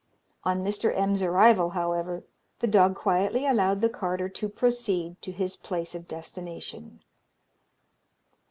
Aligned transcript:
On 0.43 0.63
Mr. 0.63 0.91
M.'s 0.97 1.21
arrival, 1.21 1.69
however, 1.69 2.23
the 2.57 2.65
dog 2.65 2.95
quietly 2.95 3.45
allowed 3.45 3.81
the 3.81 3.87
carter 3.89 4.27
to 4.29 4.49
proceed 4.49 5.21
to 5.21 5.31
his 5.31 5.55
place 5.55 5.93
of 5.93 6.07
destination." 6.07 7.03